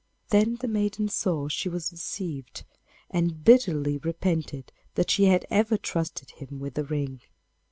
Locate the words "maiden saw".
0.67-1.47